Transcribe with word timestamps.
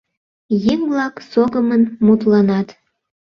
Еҥ-влак 0.71 1.15
согымын 1.31 1.83
мутланат. 2.05 2.67